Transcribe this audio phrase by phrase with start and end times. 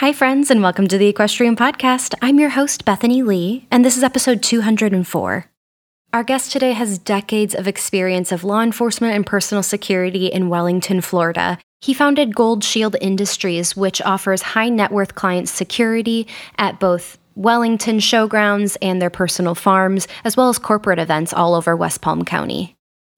[0.00, 2.14] Hi, friends, and welcome to the Equestrian Podcast.
[2.20, 5.46] I'm your host, Bethany Lee, and this is episode 204.
[6.12, 11.00] Our guest today has decades of experience of law enforcement and personal security in Wellington,
[11.00, 11.58] Florida.
[11.80, 16.26] He founded Gold Shield Industries, which offers high net worth clients security
[16.58, 21.74] at both Wellington showgrounds and their personal farms, as well as corporate events all over
[21.74, 22.75] West Palm County.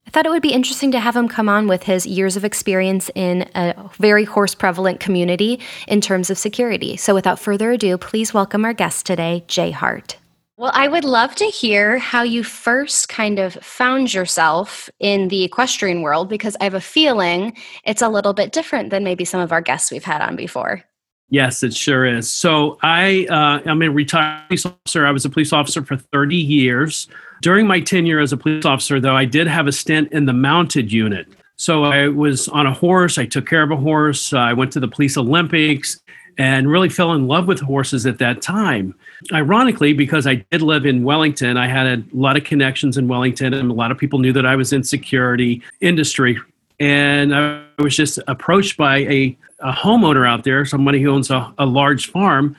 [0.08, 2.42] I thought it would be interesting to have him come on with his years of
[2.42, 6.96] experience in a very horse prevalent community in terms of security.
[6.96, 10.16] So, without further ado, please welcome our guest today, Jay Hart.
[10.56, 15.44] Well, I would love to hear how you first kind of found yourself in the
[15.44, 17.54] equestrian world because I have a feeling
[17.84, 20.87] it's a little bit different than maybe some of our guests we've had on before.
[21.30, 22.30] Yes, it sure is.
[22.30, 25.06] So I, uh, I'm a retired police officer.
[25.06, 27.06] I was a police officer for 30 years.
[27.42, 30.32] During my tenure as a police officer, though, I did have a stint in the
[30.32, 31.26] mounted unit.
[31.56, 33.18] So I was on a horse.
[33.18, 34.32] I took care of a horse.
[34.32, 36.00] I went to the police Olympics
[36.38, 38.94] and really fell in love with horses at that time.
[39.32, 43.52] Ironically, because I did live in Wellington, I had a lot of connections in Wellington,
[43.52, 46.38] and a lot of people knew that I was in security industry.
[46.80, 51.52] And I was just approached by a a homeowner out there, somebody who owns a,
[51.58, 52.54] a large farm,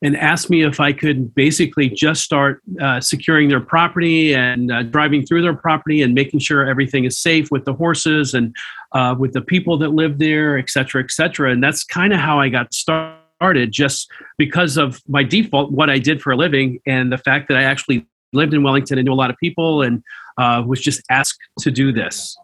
[0.00, 4.82] and asked me if I could basically just start uh, securing their property and uh,
[4.84, 8.56] driving through their property and making sure everything is safe with the horses and
[8.92, 11.52] uh, with the people that live there, et cetera, et cetera.
[11.52, 15.98] And that's kind of how I got started, just because of my default, what I
[15.98, 19.12] did for a living, and the fact that I actually lived in Wellington and knew
[19.12, 20.02] a lot of people and
[20.38, 22.38] uh, was just asked to do this.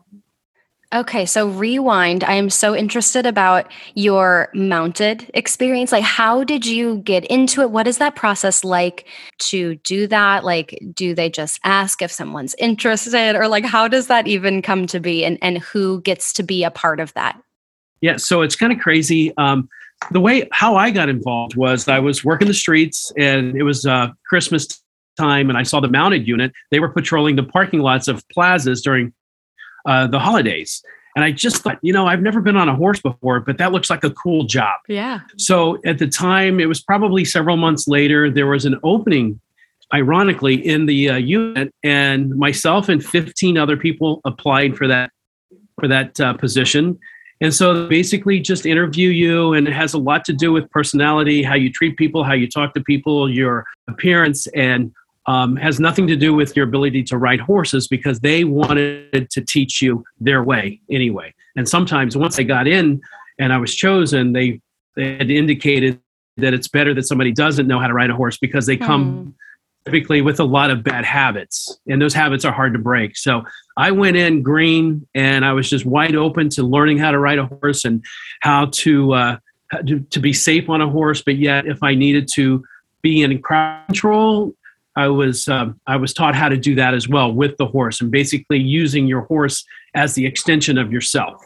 [0.95, 2.22] Okay, so rewind.
[2.22, 5.91] I am so interested about your mounted experience.
[5.91, 7.72] Like, how did you get into it?
[7.72, 9.09] What is that process like
[9.41, 10.44] to do that?
[10.44, 14.87] Like, do they just ask if someone's interested, or like, how does that even come
[14.87, 17.43] to be, and and who gets to be a part of that?
[18.00, 19.37] Yeah, so it's kind of crazy.
[19.37, 19.69] Um,
[20.12, 23.84] the way how I got involved was I was working the streets, and it was
[23.84, 24.69] uh, Christmas
[25.19, 26.53] time, and I saw the mounted unit.
[26.71, 29.12] They were patrolling the parking lots of plazas during
[29.84, 30.83] uh, the holidays.
[31.17, 33.71] And I just thought, you know, I've never been on a horse before, but that
[33.71, 34.81] looks like a cool job.
[34.89, 35.21] Yeah.
[35.39, 39.41] So at the time, it was probably several months later, there was an opening,
[39.93, 45.11] ironically, in the uh, unit, and myself and 15 other people applied for that
[45.78, 46.99] for that uh, position.
[47.41, 51.43] And so basically just interview you and it has a lot to do with personality,
[51.43, 54.93] how you treat people, how you talk to people, your appearance and
[55.27, 59.41] um, has nothing to do with your ability to ride horses because they wanted to
[59.41, 61.33] teach you their way anyway.
[61.57, 63.01] And sometimes once I got in
[63.39, 64.61] and I was chosen, they,
[64.97, 66.01] they had indicated
[66.37, 69.27] that it's better that somebody doesn't know how to ride a horse because they come
[69.27, 69.33] mm.
[69.85, 73.17] typically with a lot of bad habits and those habits are hard to break.
[73.17, 73.45] So
[73.77, 77.39] I went in green and I was just wide open to learning how to ride
[77.39, 78.05] a horse and
[78.41, 79.37] how to, uh,
[79.87, 82.65] to, to be safe on a horse, but yet if I needed to
[83.01, 84.55] be in crowd control
[84.97, 88.00] I was um, I was taught how to do that as well with the horse,
[88.00, 91.44] and basically using your horse as the extension of yourself.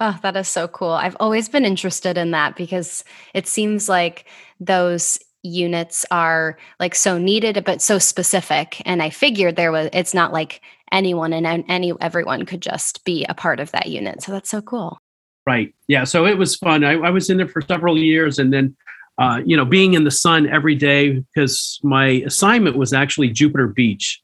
[0.00, 0.90] Oh, that is so cool.
[0.90, 3.02] I've always been interested in that because
[3.34, 4.26] it seems like
[4.60, 10.12] those units are like so needed but so specific and I figured there was it's
[10.12, 14.22] not like anyone and any everyone could just be a part of that unit.
[14.22, 14.98] So that's so cool.
[15.46, 15.74] Right.
[15.86, 16.04] Yeah.
[16.04, 16.84] So it was fun.
[16.84, 18.76] I, I was in there for several years and then
[19.18, 23.66] uh, you know, being in the sun every day because my assignment was actually Jupiter
[23.66, 24.22] Beach.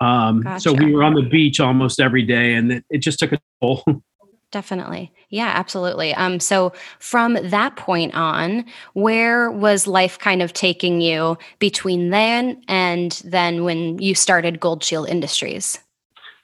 [0.00, 0.60] Um, gotcha.
[0.60, 3.38] So we were on the beach almost every day, and it, it just took a
[3.62, 3.84] toll.
[4.50, 5.12] Definitely.
[5.30, 6.14] Yeah, absolutely.
[6.14, 12.62] Um, so from that point on, where was life kind of taking you between then
[12.68, 15.80] and then when you started Gold Shield Industries?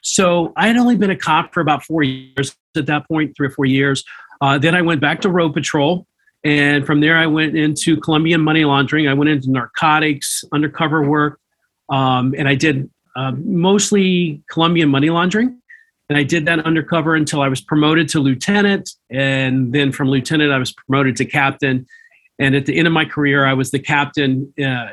[0.01, 3.47] So I had only been a cop for about four years at that point, three
[3.47, 4.03] or four years.
[4.41, 6.05] Uh, then I went back to road patrol
[6.45, 9.09] and from there, I went into Colombian money laundering.
[9.09, 11.39] I went into narcotics, undercover work,
[11.91, 15.61] um, and I did uh, mostly Colombian money laundering.
[16.09, 18.91] And I did that undercover until I was promoted to lieutenant.
[19.11, 21.87] And then from lieutenant, I was promoted to captain.
[22.39, 24.89] And at the end of my career, I was the captain uh,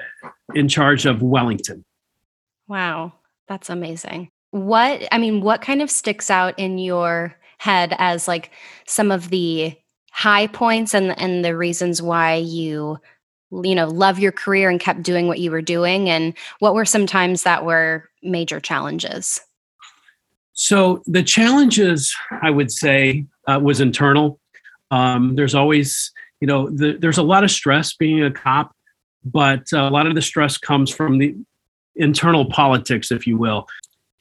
[0.54, 1.84] in charge of Wellington.
[2.68, 3.14] Wow,
[3.48, 4.30] that's amazing.
[4.52, 8.52] What, I mean, what kind of sticks out in your head as like
[8.86, 9.76] some of the
[10.18, 13.00] high points and and the reasons why you
[13.64, 16.10] you know, love your career and kept doing what you were doing?
[16.10, 19.40] And what were some times that were major challenges?
[20.54, 24.40] So the challenges, I would say, uh, was internal.
[24.92, 26.12] Um, there's always,
[26.42, 28.76] you know, the, there's a lot of stress being a cop,
[29.24, 31.36] but a lot of the stress comes from the
[31.96, 33.68] internal politics, if you will.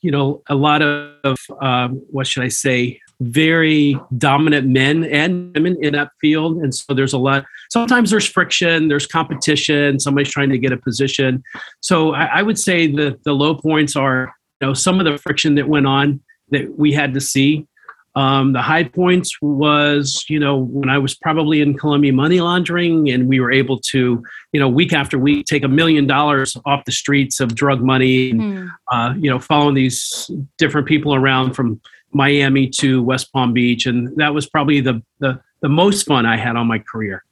[0.02, 5.76] You know, a lot of, uh, what should I say, very dominant men and women
[5.82, 6.58] in that field.
[6.58, 10.76] And so there's a lot, sometimes there's friction, there's competition, somebody's trying to get a
[10.76, 11.42] position.
[11.80, 15.18] So I, I would say that the low points are, you know, some of the
[15.18, 16.20] friction that went on
[16.50, 17.66] that we had to see.
[18.14, 23.10] Um, the high points was, you know, when I was probably in Colombia money laundering,
[23.10, 26.86] and we were able to, you know, week after week take a million dollars off
[26.86, 28.70] the streets of drug money, and, mm.
[28.90, 31.78] uh, you know, following these different people around from
[32.16, 36.36] Miami to West Palm Beach, and that was probably the the, the most fun I
[36.36, 37.24] had on my career.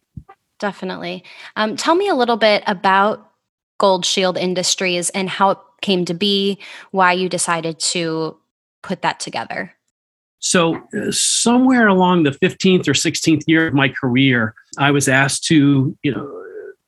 [0.59, 1.25] Definitely.
[1.57, 3.31] Um, tell me a little bit about
[3.79, 6.59] Gold Shield Industries and how it came to be,
[6.91, 8.37] why you decided to
[8.83, 9.75] put that together?
[10.39, 15.45] So, uh, somewhere along the 15th or 16th year of my career, I was asked
[15.45, 16.45] to, you know,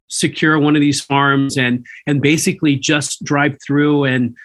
[0.08, 4.36] secure one of these farms and and basically just drive through and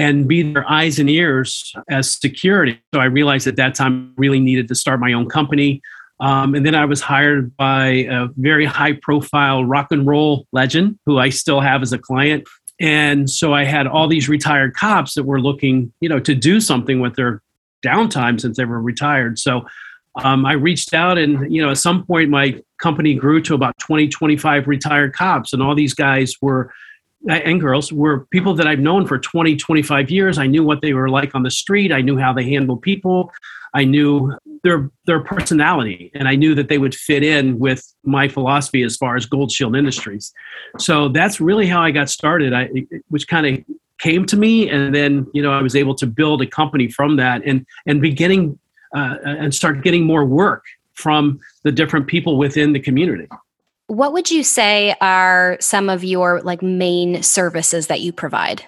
[0.00, 2.80] and be their eyes and ears as security.
[2.94, 5.82] So I realized at that time I really needed to start my own company.
[6.20, 10.98] Um, and then I was hired by a very high profile rock and roll legend
[11.04, 12.48] who I still have as a client.
[12.80, 16.62] And so I had all these retired cops that were looking, you know, to do
[16.62, 17.42] something with their
[17.84, 19.38] downtime since they were retired.
[19.38, 19.66] So
[20.22, 23.76] um, I reached out and, you know, at some point my company grew to about
[23.80, 25.52] 20, 25 retired cops.
[25.52, 26.72] And all these guys were,
[27.28, 30.38] and girls were people that I've known for 20, 25 years.
[30.38, 31.92] I knew what they were like on the street.
[31.92, 33.30] I knew how they handled people.
[33.74, 38.28] I knew their their personality, and I knew that they would fit in with my
[38.28, 40.32] philosophy as far as Gold Shield Industries.
[40.78, 42.52] So that's really how I got started.
[42.52, 42.68] I
[43.08, 43.64] which kind of
[43.98, 47.16] came to me, and then you know I was able to build a company from
[47.16, 48.58] that, and and beginning
[48.94, 50.64] uh, and start getting more work
[50.94, 53.28] from the different people within the community.
[53.90, 58.64] What would you say are some of your like main services that you provide?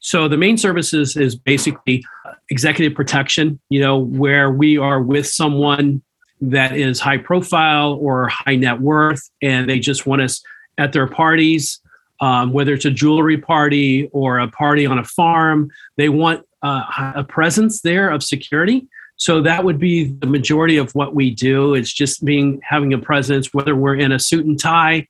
[0.00, 2.04] So the main services is basically
[2.50, 6.02] executive protection, you know, where we are with someone
[6.42, 10.42] that is high profile or high net worth, and they just want us
[10.76, 11.80] at their parties,
[12.20, 17.12] um, whether it's a jewelry party or a party on a farm, they want uh,
[17.16, 18.86] a presence there of security.
[19.22, 21.74] So that would be the majority of what we do.
[21.74, 25.06] It's just being having a presence, whether we're in a suit and tie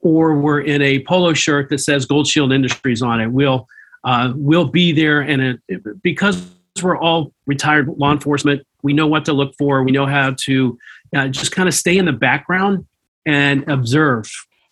[0.00, 3.28] or we're in a polo shirt that says Gold Shield Industries on it.
[3.28, 3.68] We'll
[4.02, 6.44] uh, we'll be there, and it, because
[6.82, 9.84] we're all retired law enforcement, we know what to look for.
[9.84, 10.76] We know how to
[11.14, 12.84] uh, just kind of stay in the background
[13.24, 14.28] and observe.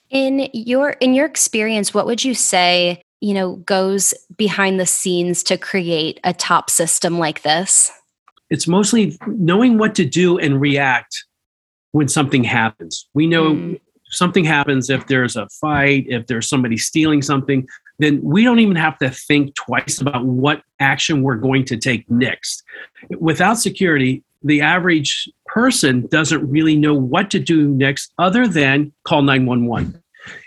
[0.08, 5.44] In your in your experience, what would you say you know goes behind the scenes
[5.44, 7.92] to create a top system like this?
[8.50, 11.24] It's mostly knowing what to do and react
[11.92, 13.08] when something happens.
[13.14, 13.80] We know mm.
[14.10, 17.66] something happens if there's a fight, if there's somebody stealing something
[18.00, 22.10] then we don't even have to think twice about what action we're going to take
[22.10, 22.64] next.
[23.18, 29.20] Without security, the average person doesn't really know what to do next other than call
[29.20, 30.02] 911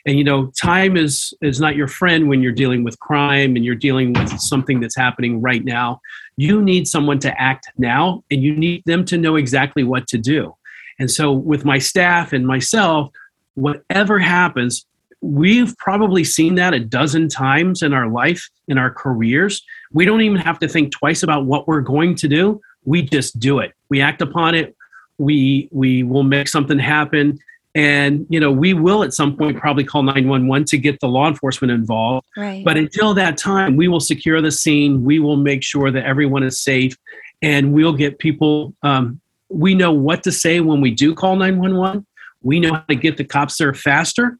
[0.06, 3.66] and you know time is is not your friend when you're dealing with crime and
[3.66, 6.00] you're dealing with something that's happening right now
[6.38, 10.18] you need someone to act now and you need them to know exactly what to
[10.18, 10.56] do
[11.00, 13.10] and so with my staff and myself
[13.56, 14.86] whatever happens
[15.24, 19.64] we've probably seen that a dozen times in our life, in our careers.
[19.94, 22.62] We don't even have to think twice about what we're going to do.
[22.84, 23.72] We just do it.
[23.90, 24.76] We act upon it.
[25.18, 27.40] We we will make something happen.
[27.76, 31.28] And you know, we will at some point probably call 911 to get the law
[31.28, 32.28] enforcement involved.
[32.38, 32.64] Right.
[32.64, 35.04] But until that time, we will secure the scene.
[35.04, 36.96] We will make sure that everyone is safe,
[37.42, 38.76] and we'll get people.
[38.84, 42.06] Um, we know what to say when we do call 911.
[42.42, 44.38] We know how to get the cops there faster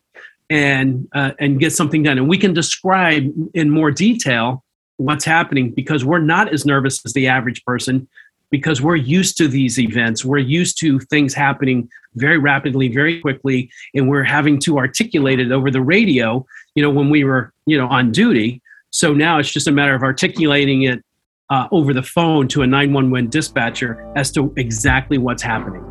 [0.50, 3.24] and uh, and get something done and we can describe
[3.54, 4.64] in more detail
[4.98, 8.08] what's happening because we're not as nervous as the average person
[8.54, 10.24] because we're used to these events.
[10.24, 15.52] We're used to things happening very rapidly very quickly and we're having to articulate it
[15.52, 16.46] over the radio
[16.76, 18.62] you know when we were you know on duty.
[18.92, 21.04] So now it's just a matter of articulating it
[21.50, 25.84] uh, over the phone to a 911 dispatcher as to exactly what's happening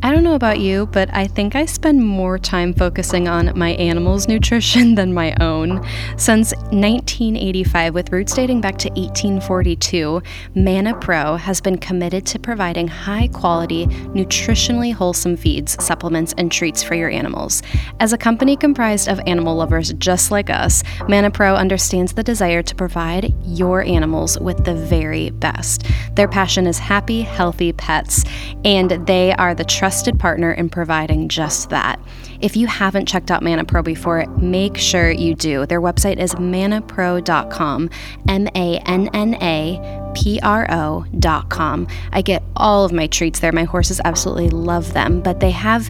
[0.00, 3.70] I don't know about you, but I think I spend more time focusing on my
[3.70, 5.84] animals' nutrition than my own.
[6.16, 10.22] Since 1985, with roots dating back to 1842,
[10.54, 16.80] Manna Pro has been committed to providing high quality, nutritionally wholesome feeds, supplements, and treats
[16.80, 17.60] for your animals.
[17.98, 22.62] As a company comprised of animal lovers just like us, Manna Pro understands the desire
[22.62, 25.86] to provide your animals with the very best.
[26.14, 28.22] Their passion is happy, healthy pets,
[28.64, 31.98] and they are the trusted trusted partner in providing just that.
[32.42, 35.64] If you haven't checked out Manna Pro before, make sure you do.
[35.64, 37.88] Their website is mannapro.com,
[38.28, 41.88] M A N N A P R O.com.
[42.12, 43.50] I get all of my treats there.
[43.50, 45.88] My horses absolutely love them, but they have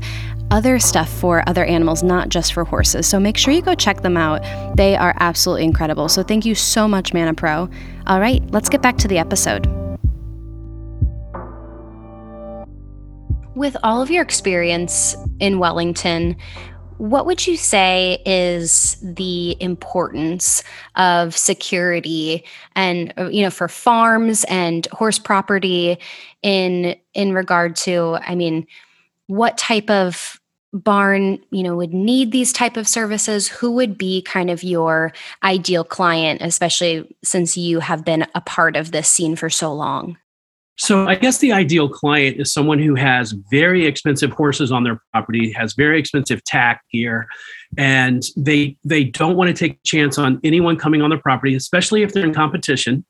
[0.53, 3.05] other stuff for other animals, not just for horses.
[3.05, 4.45] So make sure you go check them out.
[4.77, 6.09] They are absolutely incredible.
[6.09, 7.69] So thank you so much, Manna Pro.
[8.07, 9.88] All right, let's get back to the episode.
[13.59, 16.37] With all of your experience in Wellington,
[16.99, 20.63] what would you say is the importance
[20.95, 22.45] of security
[22.77, 25.99] and uh, you know for farms and horse property
[26.41, 28.65] in in regard to I mean
[29.27, 30.41] what type of
[30.73, 33.49] barn you know would need these type of services?
[33.49, 35.13] Who would be kind of your
[35.43, 40.17] ideal client especially since you have been a part of this scene for so long
[40.79, 45.03] so I guess the ideal client is someone who has very expensive horses on their
[45.13, 47.27] property, has very expensive tack gear,
[47.77, 51.57] and they they don't want to take a chance on anyone coming on their property,
[51.57, 53.05] especially if they're in competition.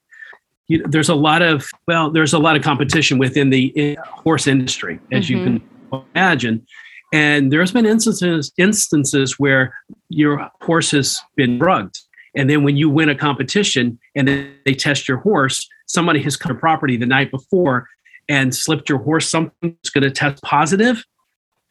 [0.69, 4.47] You, there's a lot of well, there's a lot of competition within the in, horse
[4.47, 5.37] industry, as mm-hmm.
[5.37, 6.67] you can imagine.
[7.13, 9.75] And there's been instances instances where
[10.09, 11.99] your horse has been drugged,
[12.35, 14.27] and then when you win a competition and
[14.65, 17.89] they test your horse, somebody has come to property the night before
[18.29, 21.05] and slipped your horse something that's going to test positive.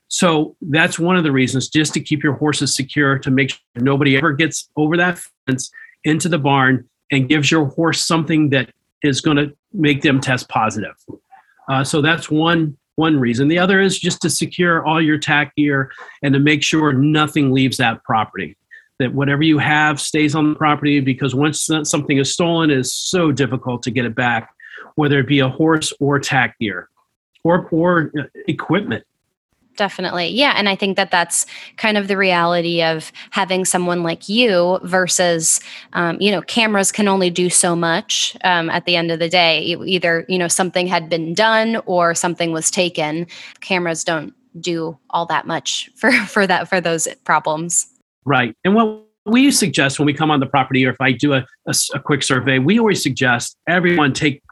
[0.09, 3.59] So that's one of the reasons just to keep your horses secure to make sure
[3.75, 5.69] nobody ever gets over that fence
[6.03, 8.71] into the barn and gives your horse something that
[9.03, 10.95] is going to make them test positive.
[11.69, 13.47] Uh, so that's one one reason.
[13.47, 15.91] The other is just to secure all your tack gear
[16.23, 18.57] and to make sure nothing leaves that property
[18.99, 22.93] that whatever you have stays on the property because once something is stolen it is
[22.93, 24.53] so difficult to get it back
[24.95, 26.89] whether it be a horse or tack gear
[27.43, 29.03] or or uh, equipment.
[29.75, 30.29] Definitely.
[30.29, 31.45] Yeah and i think that that's
[31.77, 35.61] kind of the reality of having someone like you versus
[35.93, 39.29] um, you know cameras can only do so much um, at the end of the
[39.29, 39.61] day.
[39.61, 43.27] Either you know something had been done or something was taken.
[43.61, 47.87] Cameras don't do all that much for for that for those problems
[48.27, 48.53] Right.
[48.65, 51.45] And what we suggest when we come on the property, or if I do a,
[51.65, 54.43] a, a quick survey, we always suggest everyone take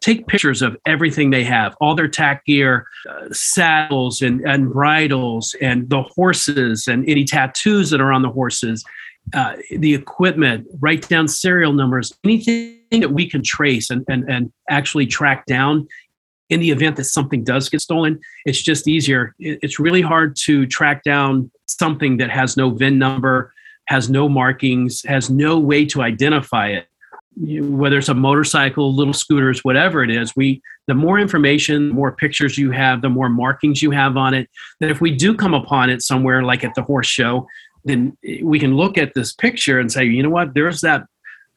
[0.00, 5.54] take pictures of everything they have all their tack gear uh, saddles and, and bridles
[5.62, 8.84] and the horses and any tattoos that are on the horses
[9.32, 14.52] uh, the equipment write down serial numbers anything that we can trace and, and, and
[14.68, 15.86] actually track down
[16.50, 20.66] in the event that something does get stolen it's just easier it's really hard to
[20.66, 23.52] track down something that has no VIN number,
[23.86, 26.86] has no markings, has no way to identify it.
[27.36, 32.12] whether it's a motorcycle, little scooters, whatever it is, we the more information, the more
[32.12, 34.48] pictures you have, the more markings you have on it.
[34.78, 37.48] That if we do come upon it somewhere, like at the horse show,
[37.84, 41.06] then we can look at this picture and say, you know what, there's that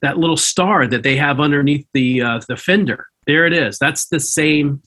[0.01, 3.05] that little star that they have underneath the uh, the fender.
[3.27, 3.77] There it is.
[3.77, 4.81] That's the same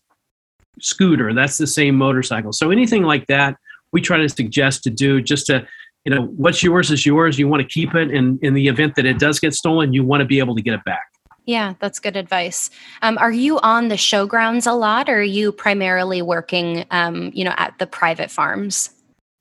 [0.81, 1.33] scooter.
[1.35, 2.53] That's the same motorcycle.
[2.53, 3.57] So anything like that,
[3.93, 5.67] we try to suggest to do just to
[6.05, 8.95] you know what's yours is yours you want to keep it and in the event
[8.97, 11.13] that it does get stolen you want to be able to get it back
[11.45, 12.71] yeah that's good advice
[13.03, 17.45] um, are you on the showgrounds a lot or are you primarily working um, you
[17.45, 18.91] know at the private farms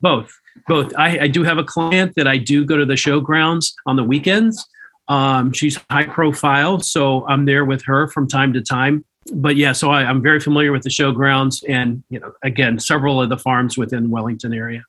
[0.01, 0.31] both
[0.67, 3.95] both I, I, do have a client that i do go to the showgrounds on
[3.95, 4.67] the weekends
[5.09, 9.71] um, she's high profile so i'm there with her from time to time but yeah,
[9.73, 13.37] so I, am very familiar with the showgrounds and, you know, again, several of the
[13.37, 14.83] farms within Wellington area.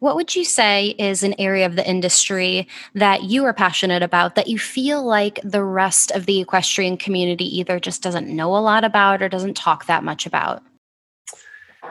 [0.00, 4.36] What would you say is an area of the industry that you are passionate about
[4.36, 8.58] that you feel like the rest of the equestrian community either just doesn't know a
[8.58, 10.62] lot about or doesn't talk that much about?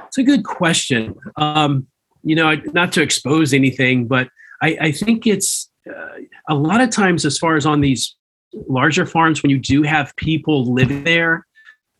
[0.07, 1.15] It's a good question.
[1.35, 1.87] Um,
[2.23, 4.29] you know, not to expose anything, but
[4.61, 5.66] I, I think it's
[6.49, 8.15] a lot of times, as far as on these
[8.67, 11.45] larger farms, when you do have people living there,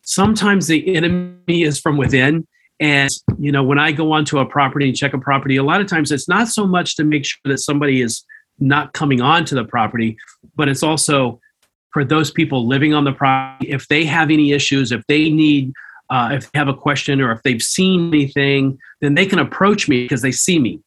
[0.02, 2.46] sometimes the enemy is from within.
[2.80, 5.80] And, you know, when I go onto a property and check a property, a lot
[5.80, 8.24] of times it's not so much to make sure that somebody is
[8.60, 10.16] not coming onto the property,
[10.56, 11.40] but it's also
[11.92, 15.72] for those people living on the property, if they have any issues, if they need
[16.10, 19.88] uh, if they have a question or if they've seen anything, then they can approach
[19.88, 20.80] me because they see me.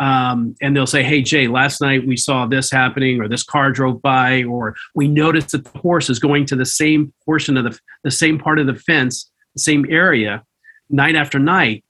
[0.00, 3.72] Um, and they'll say, Hey, Jay, last night we saw this happening, or this car
[3.72, 7.64] drove by, or we noticed that the horse is going to the same portion of
[7.64, 10.44] the, the same part of the fence, the same area,
[10.88, 11.84] night after night.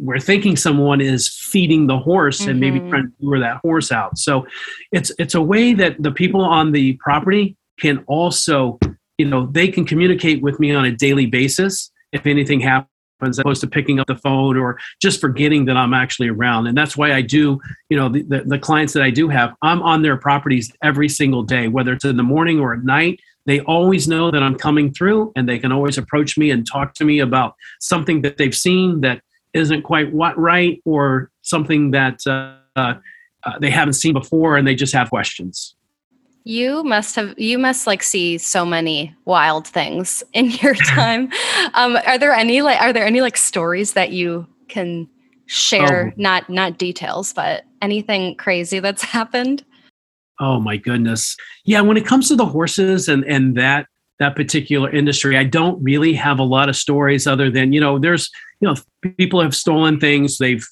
[0.00, 2.50] We're thinking someone is feeding the horse mm-hmm.
[2.50, 2.90] and maybe mm-hmm.
[2.90, 4.18] trying to lure that horse out.
[4.18, 4.46] So
[4.92, 8.78] it's it's a way that the people on the property can also,
[9.18, 12.90] you know, they can communicate with me on a daily basis if anything happens
[13.28, 16.66] as opposed to picking up the phone or just forgetting that I'm actually around.
[16.66, 19.54] And that's why I do, you know, the, the, the, clients that I do have,
[19.62, 23.20] I'm on their properties every single day, whether it's in the morning or at night.
[23.46, 26.94] They always know that I'm coming through and they can always approach me and talk
[26.94, 29.22] to me about something that they've seen that
[29.54, 32.94] isn't quite what right or something that uh, uh,
[33.60, 35.74] they haven't seen before and they just have questions.
[36.44, 41.30] You must have you must like see so many wild things in your time.
[41.74, 45.08] um, are there any like are there any like stories that you can
[45.46, 46.08] share?
[46.08, 46.12] Oh.
[46.16, 49.64] Not not details, but anything crazy that's happened?
[50.40, 51.36] Oh my goodness.
[51.64, 53.86] Yeah, when it comes to the horses and and that
[54.18, 57.98] that particular industry, I don't really have a lot of stories other than, you know,
[57.98, 58.30] there's,
[58.60, 58.76] you know,
[59.16, 60.66] people have stolen things, they've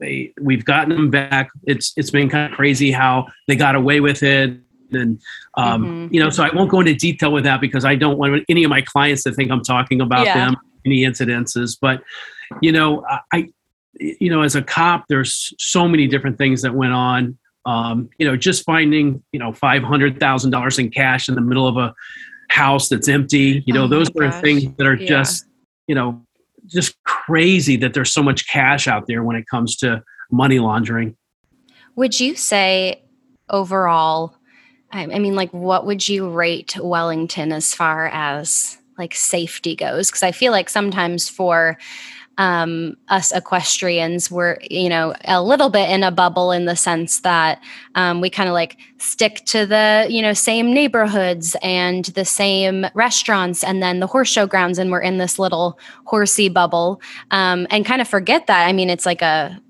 [0.00, 1.50] they we've gotten them back.
[1.64, 4.58] It's it's been kind of crazy how they got away with it
[4.96, 5.20] and
[5.56, 6.14] um, mm-hmm.
[6.14, 8.64] you know so i won't go into detail with that because i don't want any
[8.64, 10.34] of my clients to think i'm talking about yeah.
[10.34, 12.02] them any incidences but
[12.60, 13.48] you know i
[13.98, 18.26] you know as a cop there's so many different things that went on um, you
[18.26, 21.94] know just finding you know $500000 in cash in the middle of a
[22.50, 25.06] house that's empty you know oh those are things that are yeah.
[25.06, 25.46] just
[25.86, 26.22] you know
[26.66, 31.16] just crazy that there's so much cash out there when it comes to money laundering
[31.96, 33.02] would you say
[33.48, 34.34] overall
[34.94, 40.08] I mean, like, what would you rate Wellington as far as like safety goes?
[40.08, 41.76] Because I feel like sometimes for
[42.38, 47.20] um, us equestrians, we're, you know, a little bit in a bubble in the sense
[47.20, 47.62] that
[47.94, 52.86] um, we kind of like stick to the, you know, same neighborhoods and the same
[52.94, 54.78] restaurants and then the horse show grounds.
[54.78, 58.66] And we're in this little horsey bubble um, and kind of forget that.
[58.66, 59.60] I mean, it's like a,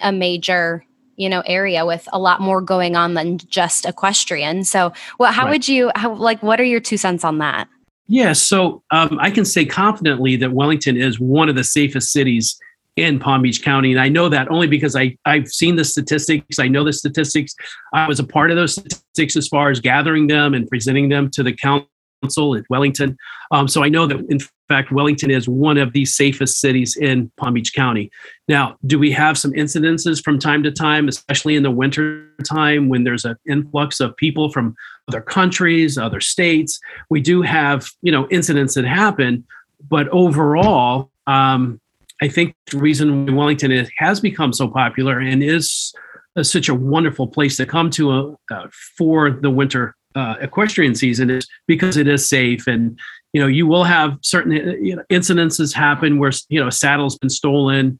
[0.00, 0.84] a major
[1.18, 4.64] you know area with a lot more going on than just equestrian.
[4.64, 5.50] So well how right.
[5.50, 7.68] would you how like what are your two cents on that?
[8.06, 12.58] Yeah so um, i can say confidently that wellington is one of the safest cities
[12.96, 13.92] in palm beach county.
[13.92, 16.58] And i know that only because i i've seen the statistics.
[16.58, 17.54] I know the statistics.
[17.92, 21.30] I was a part of those statistics as far as gathering them and presenting them
[21.32, 21.90] to the council
[22.22, 23.16] Council at Wellington.
[23.50, 27.30] Um, so I know that, in fact, Wellington is one of the safest cities in
[27.36, 28.10] Palm Beach County.
[28.48, 32.88] Now, do we have some incidences from time to time, especially in the winter time
[32.88, 34.74] when there's an influx of people from
[35.08, 36.80] other countries, other states?
[37.08, 39.44] We do have, you know, incidents that happen,
[39.88, 41.80] but overall, um,
[42.20, 45.94] I think the reason Wellington is, has become so popular and is
[46.36, 50.94] uh, such a wonderful place to come to uh, uh, for the winter uh, equestrian
[50.94, 52.66] season is because it is safe.
[52.66, 52.98] And
[53.32, 56.72] you know you will have certain uh, you know, incidences happen where you know a
[56.72, 57.98] saddle's been stolen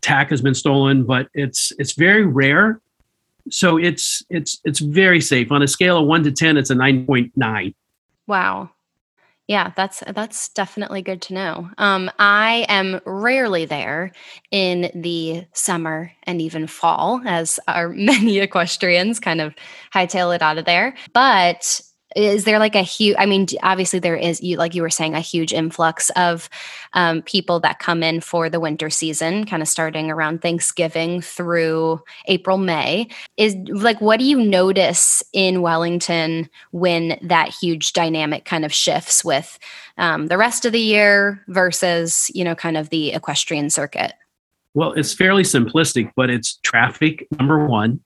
[0.00, 2.80] tack has been stolen but it's it's very rare.
[3.50, 5.50] So it's it's it's very safe.
[5.50, 7.74] On a scale of 1 to 10 it's a 9.9
[8.26, 8.70] wow
[9.48, 11.70] yeah, that's that's definitely good to know.
[11.78, 14.12] Um, I am rarely there
[14.50, 19.54] in the summer and even fall, as are many equestrians kind of
[19.94, 20.94] hightail it out of there.
[21.14, 21.80] But
[22.16, 25.14] is there like a huge i mean obviously there is you like you were saying
[25.14, 26.48] a huge influx of
[26.94, 32.02] um, people that come in for the winter season kind of starting around thanksgiving through
[32.26, 33.08] april may.
[33.36, 39.24] Is like what do you notice in wellington when that huge dynamic kind of shifts
[39.24, 39.58] with
[39.98, 44.14] um, the rest of the year versus you know kind of the equestrian circuit?
[44.74, 48.00] Well it's fairly simplistic but it's traffic number one.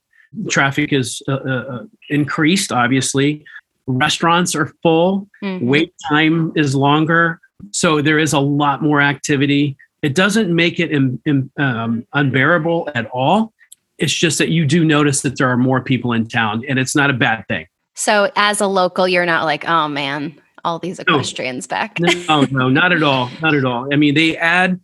[0.49, 3.45] Traffic is uh, uh, increased obviously
[3.87, 5.67] restaurants are full, mm-hmm.
[5.67, 7.41] wait time is longer.
[7.71, 9.77] So there is a lot more activity.
[10.03, 13.53] It doesn't make it in, in, um, unbearable at all.
[13.99, 16.97] It's just that you do notice that there are more people in town, and it's
[16.97, 17.67] not a bad thing.
[17.95, 21.75] So, as a local, you're not like, oh man, all these equestrians no.
[21.77, 21.99] back.
[22.01, 23.31] no, no, not at all.
[23.41, 23.93] Not at all.
[23.93, 24.81] I mean, they add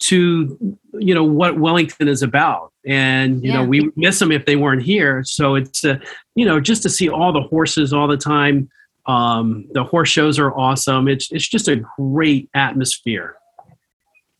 [0.00, 3.58] to you know what Wellington is about, and you yeah.
[3.58, 5.22] know we miss them if they weren't here.
[5.24, 5.98] So it's uh,
[6.34, 8.68] you know just to see all the horses all the time.
[9.06, 11.08] Um, the horse shows are awesome.
[11.08, 13.36] It's it's just a great atmosphere.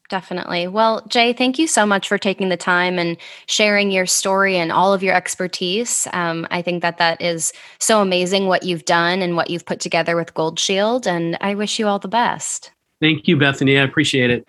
[0.09, 0.69] Definitely.
[0.69, 4.73] Well, Jay, thank you so much for taking the time and sharing your story and
[4.73, 6.09] all of your expertise.
[6.15, 9.81] Um, I think that that is so amazing what you've done and what you've put
[9.81, 12.73] together with Gold Shield, and I wish you all the best.
[13.01, 13.79] Thank you, Bethany.
[13.79, 14.49] I appreciate it.